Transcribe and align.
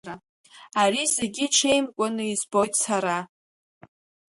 Ари 0.81 1.03
зегьы 1.15 1.45
ҽеимкәаны 1.55 2.23
избоит 2.33 2.73
сара. 2.83 3.17